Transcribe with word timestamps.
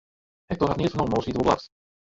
Hektor 0.49 0.69
hat 0.71 0.81
neat 0.81 0.95
fernommen, 0.95 1.17
oars 1.19 1.29
hie 1.29 1.37
er 1.37 1.43
wol 1.43 1.51
blaft. 1.51 1.71